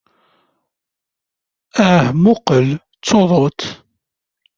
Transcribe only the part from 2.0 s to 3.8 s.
mmuqqel, d tuḍut!